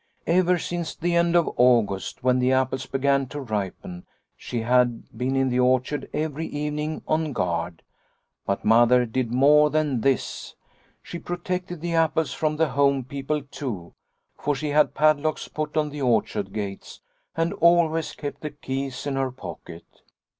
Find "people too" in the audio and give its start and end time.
13.03-13.93